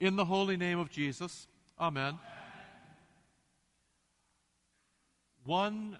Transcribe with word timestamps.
In 0.00 0.14
the 0.14 0.24
holy 0.24 0.56
name 0.56 0.78
of 0.78 0.90
Jesus, 0.90 1.48
Amen. 1.80 2.18
One 5.44 5.98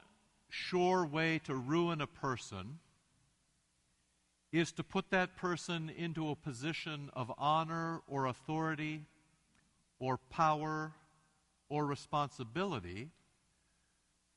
sure 0.49 1.05
way 1.05 1.41
to 1.45 1.55
ruin 1.57 2.01
a 2.01 2.07
person 2.07 2.79
is 4.53 4.71
to 4.73 4.85
put 4.85 5.11
that 5.11 5.37
person 5.37 5.91
into 5.91 6.31
a 6.31 6.37
position 6.37 7.11
of 7.13 7.33
honor 7.39 8.03
or 8.07 8.27
authority 8.27 9.05
or 9.99 10.19
power 10.31 10.93
or 11.69 11.85
responsibility 11.85 13.09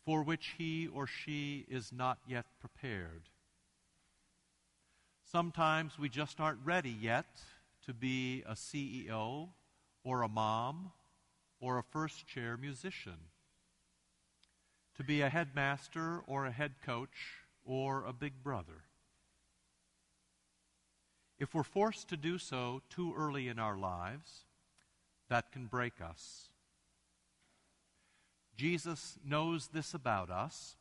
for 0.06 0.24
which 0.24 0.56
he 0.58 0.88
or 0.88 1.06
she 1.06 1.66
is 1.70 1.92
not 1.94 2.18
yet 2.28 2.46
prepared. 2.60 3.30
Sometimes 5.24 6.00
we 6.00 6.10
just 6.10 6.40
aren't 6.40 6.60
ready 6.66 6.90
yet 6.90 7.28
to 7.86 7.94
be 7.94 8.44
a 8.48 8.54
CEO 8.54 9.50
or 10.04 10.22
a 10.22 10.28
mom 10.28 10.92
or 11.60 11.78
a 11.78 11.84
first 11.84 12.28
chair 12.28 12.58
musician, 12.58 13.18
to 14.96 15.04
be 15.04 15.22
a 15.22 15.30
headmaster 15.30 16.22
or 16.28 16.46
a 16.46 16.52
head 16.52 16.74
coach 16.86 17.46
or 17.66 18.04
a 18.06 18.14
big 18.14 18.44
brother. 18.44 18.84
If 21.40 21.56
we're 21.56 21.64
forced 21.64 22.08
to 22.10 22.18
do 22.18 22.38
so 22.38 22.82
too 22.90 23.14
early 23.18 23.48
in 23.48 23.58
our 23.58 23.78
lives, 23.78 24.46
that 25.30 25.52
can 25.52 25.66
break 25.66 25.94
us. 26.02 26.50
Jesus 28.56 29.18
knows 29.26 29.70
this 29.70 29.94
about 29.94 30.30
us, 30.30 30.76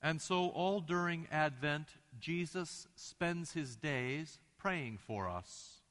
and 0.00 0.20
so 0.20 0.48
all 0.50 0.80
during 0.80 1.26
Advent, 1.32 1.88
Jesus 2.20 2.86
spends 2.94 3.52
his 3.52 3.74
days 3.74 4.38
praying 4.58 4.98
for 5.04 5.28
us. 5.28 5.81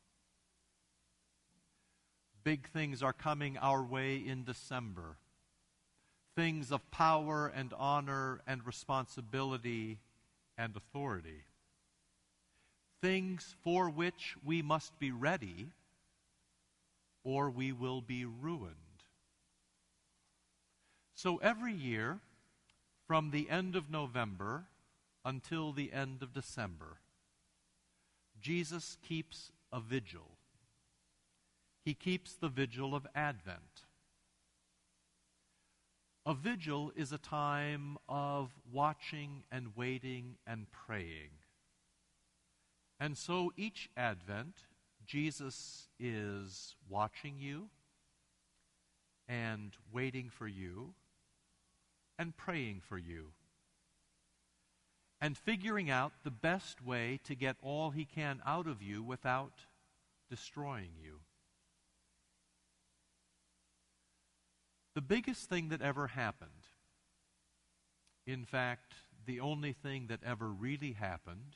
Big 2.43 2.67
things 2.69 3.03
are 3.03 3.13
coming 3.13 3.57
our 3.57 3.83
way 3.83 4.15
in 4.15 4.43
December. 4.43 5.17
Things 6.35 6.71
of 6.71 6.89
power 6.91 7.51
and 7.53 7.73
honor 7.77 8.41
and 8.47 8.65
responsibility 8.65 9.99
and 10.57 10.75
authority. 10.75 11.43
Things 13.01 13.55
for 13.63 13.89
which 13.89 14.35
we 14.43 14.61
must 14.61 14.97
be 14.99 15.11
ready 15.11 15.67
or 17.23 17.49
we 17.49 17.71
will 17.71 18.01
be 18.01 18.25
ruined. 18.25 18.75
So 21.13 21.37
every 21.37 21.73
year, 21.73 22.19
from 23.07 23.29
the 23.29 23.49
end 23.49 23.75
of 23.75 23.91
November 23.91 24.63
until 25.23 25.71
the 25.71 25.93
end 25.93 26.23
of 26.23 26.33
December, 26.33 26.97
Jesus 28.41 28.97
keeps 29.07 29.51
a 29.71 29.79
vigil 29.79 30.37
he 31.83 31.93
keeps 31.93 32.33
the 32.33 32.49
vigil 32.49 32.93
of 32.93 33.07
Advent. 33.15 33.85
A 36.25 36.33
vigil 36.33 36.91
is 36.95 37.11
a 37.11 37.17
time 37.17 37.97
of 38.07 38.51
watching 38.71 39.43
and 39.51 39.75
waiting 39.75 40.37
and 40.45 40.67
praying. 40.71 41.31
And 42.99 43.17
so 43.17 43.51
each 43.57 43.89
Advent, 43.97 44.57
Jesus 45.05 45.87
is 45.99 46.75
watching 46.87 47.39
you 47.39 47.69
and 49.27 49.75
waiting 49.91 50.29
for 50.29 50.47
you 50.47 50.93
and 52.19 52.37
praying 52.37 52.81
for 52.87 52.99
you 52.99 53.31
and 55.19 55.37
figuring 55.37 55.89
out 55.89 56.11
the 56.23 56.31
best 56.31 56.83
way 56.83 57.19
to 57.23 57.35
get 57.35 57.55
all 57.61 57.91
he 57.91 58.05
can 58.05 58.41
out 58.45 58.67
of 58.67 58.81
you 58.81 59.01
without 59.01 59.53
destroying 60.29 60.91
you. 61.01 61.19
The 64.93 65.01
biggest 65.01 65.47
thing 65.47 65.69
that 65.69 65.81
ever 65.81 66.07
happened, 66.07 66.67
in 68.27 68.43
fact, 68.43 68.93
the 69.25 69.39
only 69.39 69.71
thing 69.71 70.07
that 70.07 70.19
ever 70.25 70.49
really 70.49 70.93
happened, 70.93 71.55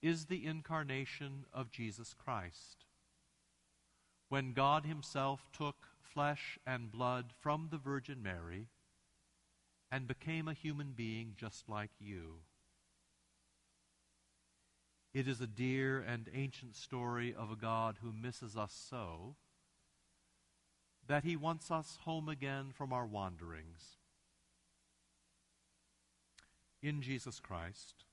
is 0.00 0.26
the 0.26 0.46
incarnation 0.46 1.44
of 1.52 1.70
Jesus 1.70 2.14
Christ. 2.14 2.86
When 4.30 4.52
God 4.52 4.86
Himself 4.86 5.50
took 5.52 5.88
flesh 6.00 6.58
and 6.66 6.90
blood 6.90 7.32
from 7.40 7.68
the 7.70 7.78
Virgin 7.78 8.22
Mary 8.22 8.68
and 9.90 10.06
became 10.06 10.48
a 10.48 10.54
human 10.54 10.92
being 10.92 11.34
just 11.36 11.68
like 11.68 11.90
you. 11.98 12.40
It 15.12 15.26
is 15.26 15.40
a 15.40 15.46
dear 15.46 16.00
and 16.00 16.28
ancient 16.34 16.76
story 16.76 17.34
of 17.34 17.50
a 17.50 17.56
God 17.56 17.96
who 18.02 18.12
misses 18.12 18.56
us 18.56 18.72
so 18.88 19.36
that 21.08 21.24
He 21.24 21.36
wants 21.36 21.70
us 21.70 21.98
home 22.04 22.28
again 22.28 22.66
from 22.72 22.92
our 22.92 23.06
wanderings. 23.06 23.96
In 26.82 27.02
Jesus 27.02 27.40
Christ, 27.40 28.04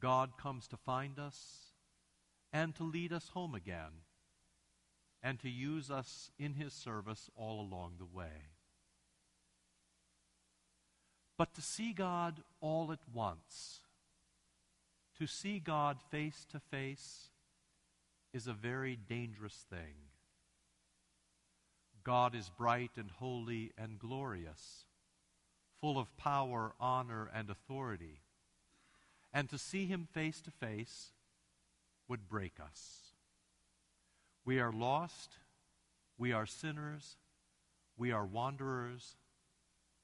God 0.00 0.36
comes 0.36 0.66
to 0.68 0.76
find 0.76 1.18
us 1.18 1.74
and 2.52 2.74
to 2.74 2.82
lead 2.82 3.12
us 3.12 3.28
home 3.28 3.54
again 3.54 4.02
and 5.22 5.38
to 5.40 5.48
use 5.48 5.90
us 5.90 6.30
in 6.38 6.54
His 6.54 6.72
service 6.72 7.30
all 7.36 7.60
along 7.60 7.92
the 7.98 8.06
way. 8.06 8.48
But 11.38 11.54
to 11.54 11.62
see 11.62 11.92
God 11.92 12.42
all 12.60 12.92
at 12.92 13.00
once, 13.12 13.80
to 15.18 15.26
see 15.26 15.60
God 15.60 15.98
face 16.10 16.46
to 16.50 16.58
face, 16.58 17.28
is 18.32 18.46
a 18.46 18.52
very 18.52 18.96
dangerous 18.96 19.64
thing. 19.70 20.11
God 22.04 22.34
is 22.34 22.50
bright 22.50 22.92
and 22.96 23.10
holy 23.10 23.72
and 23.78 23.98
glorious, 23.98 24.86
full 25.80 25.98
of 25.98 26.16
power, 26.16 26.72
honor, 26.80 27.30
and 27.32 27.48
authority. 27.48 28.20
And 29.32 29.48
to 29.50 29.58
see 29.58 29.86
him 29.86 30.08
face 30.12 30.40
to 30.42 30.50
face 30.50 31.12
would 32.08 32.28
break 32.28 32.54
us. 32.62 33.14
We 34.44 34.58
are 34.58 34.72
lost, 34.72 35.38
we 36.18 36.32
are 36.32 36.46
sinners, 36.46 37.16
we 37.96 38.10
are 38.10 38.26
wanderers, 38.26 39.16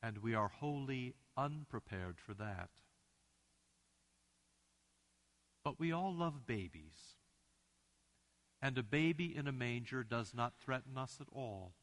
and 0.03 0.19
we 0.19 0.35
are 0.35 0.49
wholly 0.49 1.15
unprepared 1.37 2.19
for 2.19 2.35
that. 2.35 2.71
But 5.65 5.79
we 5.79 5.93
all 5.93 6.15
love 6.15 6.47
babies. 6.47 7.17
And 8.63 8.79
a 8.79 8.83
baby 8.83 9.37
in 9.37 9.47
a 9.47 9.53
manger 9.53 10.03
does 10.03 10.33
not 10.35 10.55
threaten 10.59 10.97
us 10.97 11.19
at 11.21 11.29
all. 11.33 11.75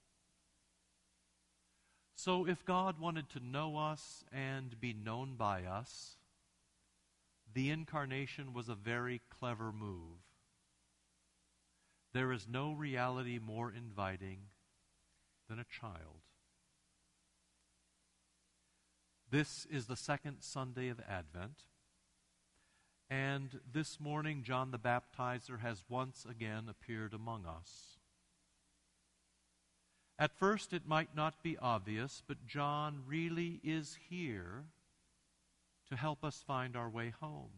So, 2.15 2.47
if 2.47 2.63
God 2.65 2.99
wanted 2.99 3.29
to 3.31 3.45
know 3.45 3.77
us 3.77 4.23
and 4.31 4.79
be 4.79 4.93
known 4.93 5.35
by 5.35 5.63
us, 5.63 6.15
the 7.53 7.69
incarnation 7.69 8.53
was 8.53 8.69
a 8.69 8.75
very 8.75 9.21
clever 9.29 9.71
move. 9.71 10.19
There 12.13 12.31
is 12.31 12.47
no 12.49 12.71
reality 12.71 13.37
more 13.37 13.69
inviting 13.69 14.39
than 15.49 15.59
a 15.59 15.65
child. 15.65 16.21
This 19.29 19.67
is 19.69 19.87
the 19.87 19.97
second 19.97 20.37
Sunday 20.39 20.87
of 20.87 21.01
Advent, 21.09 21.63
and 23.09 23.59
this 23.69 23.99
morning 23.99 24.43
John 24.43 24.71
the 24.71 24.79
Baptizer 24.79 25.59
has 25.59 25.83
once 25.89 26.25
again 26.29 26.69
appeared 26.69 27.13
among 27.13 27.45
us. 27.45 27.94
At 30.17 30.37
first, 30.37 30.71
it 30.71 30.87
might 30.87 31.13
not 31.13 31.43
be 31.43 31.57
obvious, 31.57 32.23
but 32.25 32.47
John 32.47 33.03
really 33.05 33.59
is 33.63 33.97
here 34.09 34.63
to 35.89 35.95
help 35.95 36.23
us 36.23 36.41
find 36.41 36.75
our 36.75 36.89
way 36.89 37.09
home. 37.19 37.51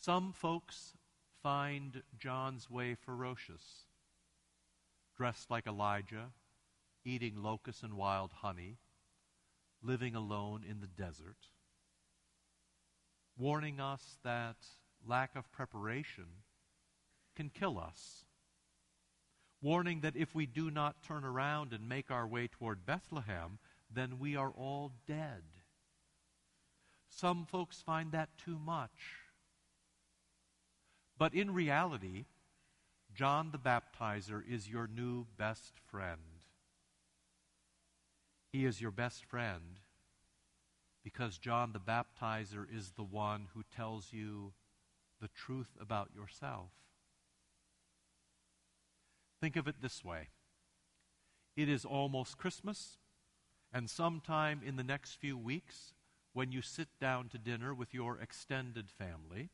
Some 0.00 0.32
folks 0.32 0.94
find 1.42 2.02
John's 2.18 2.68
way 2.68 2.94
ferocious, 2.94 3.84
dressed 5.16 5.50
like 5.50 5.66
Elijah, 5.66 6.32
eating 7.04 7.40
locusts 7.40 7.84
and 7.84 7.94
wild 7.94 8.32
honey, 8.32 8.78
living 9.82 10.16
alone 10.16 10.64
in 10.68 10.80
the 10.80 10.88
desert, 10.88 11.48
warning 13.36 13.78
us 13.78 14.18
that 14.24 14.56
lack 15.06 15.36
of 15.36 15.52
preparation 15.52 16.26
can 17.36 17.50
kill 17.50 17.78
us 17.78 18.24
warning 19.60 20.00
that 20.00 20.16
if 20.16 20.34
we 20.34 20.46
do 20.46 20.70
not 20.70 21.02
turn 21.02 21.24
around 21.24 21.72
and 21.72 21.88
make 21.88 22.10
our 22.10 22.26
way 22.26 22.48
toward 22.48 22.86
Bethlehem, 22.86 23.58
then 23.92 24.18
we 24.18 24.36
are 24.36 24.50
all 24.50 24.92
dead. 25.06 25.42
Some 27.08 27.46
folks 27.46 27.82
find 27.82 28.12
that 28.12 28.28
too 28.38 28.58
much. 28.58 29.16
But 31.16 31.34
in 31.34 31.52
reality, 31.52 32.26
John 33.14 33.50
the 33.50 33.58
Baptizer 33.58 34.42
is 34.48 34.68
your 34.68 34.86
new 34.86 35.26
best 35.36 35.72
friend. 35.90 36.20
He 38.52 38.64
is 38.64 38.80
your 38.80 38.92
best 38.92 39.24
friend 39.24 39.80
because 41.02 41.38
John 41.38 41.72
the 41.72 41.80
Baptizer 41.80 42.64
is 42.72 42.92
the 42.92 43.02
one 43.02 43.48
who 43.54 43.64
tells 43.74 44.12
you 44.12 44.52
the 45.20 45.28
truth 45.28 45.76
about 45.80 46.10
yourself. 46.14 46.70
Think 49.40 49.56
of 49.56 49.68
it 49.68 49.76
this 49.80 50.04
way. 50.04 50.28
It 51.56 51.68
is 51.68 51.84
almost 51.84 52.38
Christmas, 52.38 52.98
and 53.72 53.88
sometime 53.88 54.60
in 54.64 54.76
the 54.76 54.84
next 54.84 55.14
few 55.14 55.36
weeks, 55.36 55.94
when 56.32 56.52
you 56.52 56.62
sit 56.62 56.88
down 57.00 57.28
to 57.30 57.38
dinner 57.38 57.74
with 57.74 57.94
your 57.94 58.18
extended 58.20 58.90
family, 58.90 59.50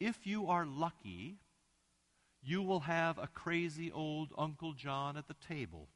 if 0.00 0.26
you 0.26 0.46
are 0.46 0.64
lucky, 0.64 1.38
you 2.42 2.62
will 2.62 2.80
have 2.80 3.18
a 3.18 3.26
crazy 3.26 3.90
old 3.90 4.32
Uncle 4.38 4.72
John 4.72 5.16
at 5.16 5.26
the 5.28 5.34
table, 5.34 5.88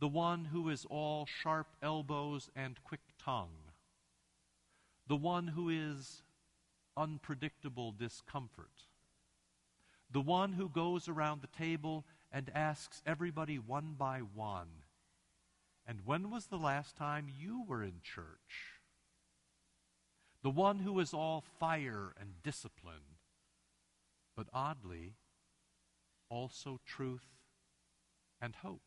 the 0.00 0.08
one 0.08 0.46
who 0.46 0.68
is 0.68 0.86
all 0.88 1.26
sharp 1.26 1.68
elbows 1.82 2.50
and 2.54 2.82
quick 2.84 3.00
tongue, 3.22 3.72
the 5.06 5.16
one 5.16 5.48
who 5.48 5.70
is 5.70 6.22
unpredictable 6.96 7.92
discomfort, 7.92 8.84
the 10.10 10.20
one 10.20 10.52
who 10.52 10.68
goes 10.68 11.08
around 11.08 11.42
the 11.42 11.58
table 11.58 12.04
and 12.32 12.50
asks 12.54 13.02
everybody 13.06 13.58
one 13.58 13.94
by 13.98 14.20
one, 14.20 14.68
And 15.86 16.00
when 16.04 16.30
was 16.30 16.46
the 16.46 16.58
last 16.58 16.96
time 16.96 17.28
you 17.28 17.64
were 17.66 17.82
in 17.82 18.00
church? 18.02 18.78
The 20.42 20.50
one 20.50 20.80
who 20.80 20.98
is 21.00 21.12
all 21.12 21.44
fire 21.58 22.14
and 22.20 22.42
discipline, 22.42 23.16
but 24.36 24.46
oddly, 24.52 25.14
also 26.30 26.78
truth 26.86 27.26
and 28.40 28.54
hope. 28.54 28.82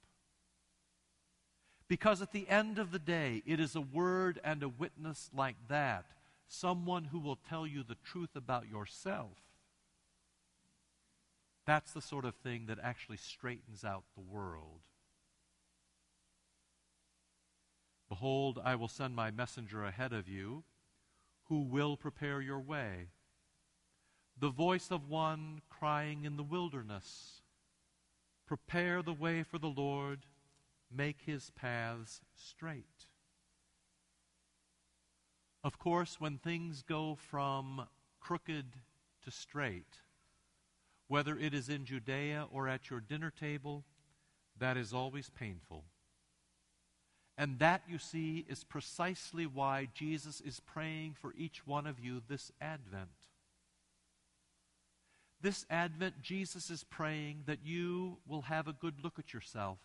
Because 1.87 2.21
at 2.21 2.31
the 2.31 2.47
end 2.47 2.79
of 2.79 2.91
the 2.91 2.99
day, 2.99 3.43
it 3.45 3.59
is 3.59 3.75
a 3.75 3.81
word 3.81 4.39
and 4.45 4.63
a 4.63 4.69
witness 4.69 5.29
like 5.35 5.57
that, 5.67 6.05
someone 6.47 7.05
who 7.05 7.19
will 7.19 7.35
tell 7.35 7.67
you 7.67 7.83
the 7.83 7.97
truth 8.05 8.35
about 8.35 8.69
yourself. 8.69 9.37
That's 11.71 11.93
the 11.93 12.01
sort 12.01 12.25
of 12.25 12.35
thing 12.35 12.65
that 12.65 12.79
actually 12.83 13.15
straightens 13.15 13.85
out 13.85 14.03
the 14.13 14.19
world. 14.19 14.81
Behold, 18.09 18.59
I 18.61 18.75
will 18.75 18.89
send 18.89 19.15
my 19.15 19.31
messenger 19.31 19.85
ahead 19.85 20.11
of 20.11 20.27
you, 20.27 20.65
who 21.45 21.61
will 21.61 21.95
prepare 21.95 22.41
your 22.41 22.59
way. 22.59 23.11
The 24.37 24.49
voice 24.49 24.91
of 24.91 25.07
one 25.07 25.61
crying 25.69 26.25
in 26.25 26.35
the 26.35 26.43
wilderness, 26.43 27.41
Prepare 28.45 29.01
the 29.01 29.13
way 29.13 29.41
for 29.41 29.57
the 29.57 29.69
Lord 29.69 30.25
make 30.93 31.21
his 31.21 31.51
paths 31.51 32.19
straight. 32.35 33.05
Of 35.63 35.79
course, 35.79 36.19
when 36.19 36.37
things 36.37 36.81
go 36.81 37.15
from 37.15 37.87
crooked 38.19 38.73
to 39.23 39.31
straight, 39.31 40.01
whether 41.11 41.37
it 41.37 41.53
is 41.53 41.67
in 41.67 41.83
Judea 41.83 42.47
or 42.53 42.69
at 42.69 42.89
your 42.89 43.01
dinner 43.01 43.33
table, 43.37 43.83
that 44.57 44.77
is 44.77 44.93
always 44.93 45.29
painful. 45.29 45.83
And 47.37 47.59
that, 47.59 47.81
you 47.85 47.97
see, 47.97 48.45
is 48.47 48.63
precisely 48.63 49.45
why 49.45 49.89
Jesus 49.93 50.39
is 50.39 50.61
praying 50.61 51.15
for 51.19 51.33
each 51.37 51.67
one 51.67 51.85
of 51.85 51.99
you 51.99 52.21
this 52.29 52.49
Advent. 52.61 53.09
This 55.41 55.65
Advent, 55.69 56.21
Jesus 56.21 56.69
is 56.69 56.85
praying 56.85 57.43
that 57.45 57.59
you 57.65 58.19
will 58.25 58.43
have 58.43 58.69
a 58.69 58.73
good 58.73 59.03
look 59.03 59.19
at 59.19 59.33
yourself 59.33 59.79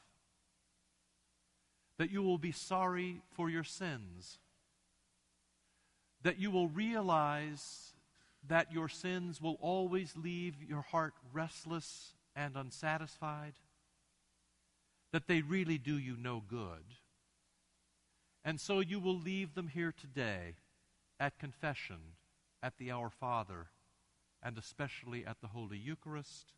that 1.99 2.11
you 2.11 2.23
will 2.23 2.39
be 2.39 2.53
sorry 2.53 3.23
for 3.31 3.49
your 3.49 3.65
sins, 3.65 4.39
that 6.23 6.39
you 6.39 6.51
will 6.51 6.69
realize 6.69 7.96
that 8.49 8.73
your 8.73 8.89
sins 8.89 9.41
will 9.41 9.59
always 9.61 10.15
leave 10.17 10.55
your 10.63 10.83
heart 10.83 11.15
restless 11.33 12.13
and 12.35 12.57
unsatisfied, 12.57 13.55
that 15.13 15.27
they 15.27 15.43
really 15.43 15.79
do 15.79 15.99
you 15.99 16.17
no 16.17 16.43
good. 16.47 16.85
And 18.45 18.61
so 18.61 18.81
you 18.81 19.01
will 19.01 19.19
leave 19.19 19.55
them 19.55 19.69
here 19.69 19.93
today 19.93 20.55
at 21.19 21.39
confession, 21.39 22.15
at 22.63 22.79
the 22.79 22.91
Our 22.91 23.11
Father, 23.11 23.69
and 24.43 24.59
especially 24.59 25.25
at 25.27 25.41
the 25.41 25.49
Holy 25.49 25.79
Eucharist, 25.79 26.53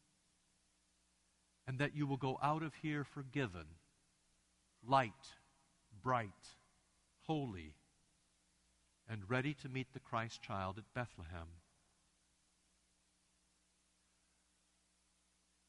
and 1.67 1.79
that 1.79 1.94
you 1.94 2.06
will 2.06 2.17
go 2.17 2.38
out 2.43 2.62
of 2.62 2.75
here 2.82 3.05
forgiven 3.05 3.67
light, 4.87 5.12
bright, 6.02 6.31
holy, 7.26 7.75
and 9.08 9.29
ready 9.29 9.55
to 9.55 9.69
meet 9.69 9.93
the 9.93 10.00
Christ 10.00 10.43
child 10.43 10.79
at 10.79 10.94
Bethlehem. 10.94 11.49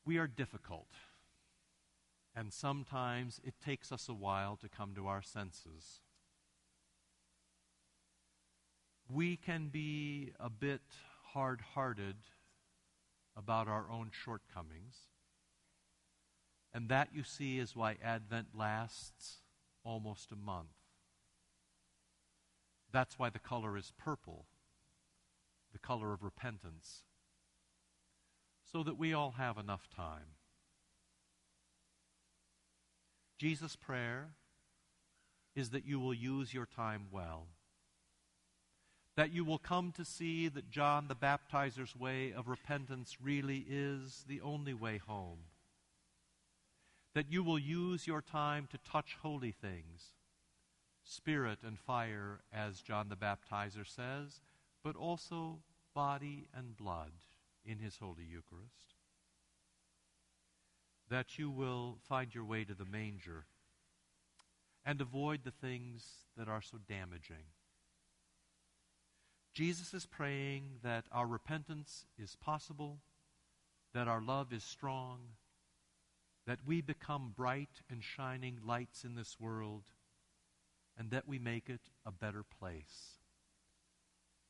We 0.10 0.18
are 0.18 0.26
difficult, 0.26 0.88
and 2.36 2.52
sometimes 2.52 3.40
it 3.44 3.54
takes 3.64 3.92
us 3.92 4.10
a 4.10 4.14
while 4.16 4.56
to 4.56 4.68
come 4.68 4.96
to 4.96 5.06
our 5.06 5.22
senses. 5.22 6.02
We 9.08 9.38
can 9.38 9.68
be 9.68 10.32
a 10.40 10.50
bit 10.50 10.82
hard 11.26 11.62
hearted 11.76 12.16
about 13.38 13.68
our 13.68 13.86
own 13.92 14.10
shortcomings. 14.12 14.96
And 16.74 16.90
that, 16.90 17.10
you 17.14 17.24
see, 17.24 17.60
is 17.60 17.76
why 17.76 17.98
Advent 18.04 18.48
lasts 18.56 19.42
almost 19.84 20.32
a 20.32 20.36
month. 20.36 20.74
That's 22.92 23.20
why 23.20 23.30
the 23.30 23.38
color 23.38 23.78
is 23.78 23.94
purple, 23.96 24.48
the 25.72 25.78
color 25.78 26.14
of 26.14 26.24
repentance, 26.24 27.04
so 28.72 28.84
that 28.84 28.98
we 28.98 29.14
all 29.14 29.32
have 29.32 29.58
enough 29.58 29.88
time. 29.96 30.36
Jesus' 33.38 33.76
prayer 33.76 34.30
is 35.56 35.70
that 35.70 35.86
you 35.86 36.00
will 36.00 36.14
use 36.14 36.54
your 36.54 36.66
time 36.66 37.08
well, 37.12 37.48
that 39.16 39.32
you 39.32 39.44
will 39.44 39.58
come 39.58 39.92
to 39.94 40.06
see 40.06 40.48
that 40.50 40.70
John 40.70 41.08
the 41.08 41.16
Baptizer's 41.16 41.96
way 41.96 42.34
of 42.34 42.48
repentance 42.48 43.18
really 43.22 43.66
is 43.70 44.26
the 44.28 44.42
only 44.42 44.74
way 44.74 44.98
home 44.98 45.40
that 47.16 47.32
you 47.32 47.44
will 47.44 47.60
use 47.60 48.08
your 48.08 48.22
time 48.22 48.68
to 48.72 48.78
touch 48.90 49.18
holy 49.22 49.52
things, 49.52 50.14
spirit 51.04 51.60
and 51.66 51.80
fire, 51.80 52.42
as 52.54 52.82
John 52.82 53.10
the 53.10 53.16
Baptizer 53.16 53.86
says, 53.86 54.42
but 54.84 54.96
also 54.96 55.60
body 55.94 56.48
and 56.56 56.78
blood 56.78 57.12
in 57.70 57.80
his 57.80 57.98
Holy 57.98 58.24
Eucharist. 58.24 58.96
That 61.10 61.38
you 61.38 61.50
will 61.52 61.98
find 62.08 62.34
your 62.34 62.46
way 62.46 62.64
to 62.64 62.74
the 62.74 62.86
manger 62.86 63.46
and 64.84 65.00
avoid 65.00 65.42
the 65.44 65.52
things 65.52 66.26
that 66.36 66.48
are 66.48 66.62
so 66.62 66.78
damaging. 66.88 67.54
Jesus 69.54 69.94
is 69.94 70.06
praying 70.06 70.80
that 70.84 71.06
our 71.12 71.28
repentance 71.28 72.06
is 72.18 72.36
possible, 72.36 73.00
that 73.94 74.08
our 74.08 74.22
love 74.22 74.52
is 74.54 74.64
strong, 74.64 75.20
that 76.48 76.60
we 76.66 76.82
become 76.82 77.34
bright 77.36 77.82
and 77.90 78.04
shining 78.04 78.58
lights 78.66 79.04
in 79.04 79.16
this 79.16 79.38
world, 79.40 79.84
and 80.98 81.12
that 81.12 81.28
we 81.28 81.38
make 81.38 81.70
it 81.70 81.82
a 82.06 82.12
better 82.12 82.44
place. 82.44 83.19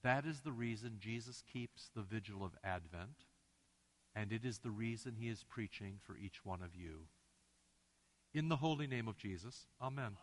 That 0.04 0.26
is 0.26 0.42
the 0.42 0.52
reason 0.52 0.98
Jesus 1.00 1.44
keeps 1.52 1.90
the 1.94 2.02
vigil 2.02 2.44
of 2.44 2.56
Advent, 2.64 3.26
and 4.16 4.32
it 4.32 4.46
is 4.46 4.60
the 4.60 4.72
reason 4.72 5.16
he 5.18 5.28
is 5.28 5.44
preaching 5.44 6.00
for 6.02 6.18
each 6.18 6.46
one 6.46 6.62
of 6.62 6.76
you. 6.76 7.08
In 8.34 8.48
the 8.48 8.58
holy 8.58 8.88
name 8.88 9.08
of 9.08 9.18
Jesus, 9.18 9.66
amen. 9.82 10.16